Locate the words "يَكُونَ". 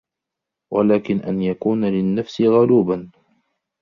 1.41-1.85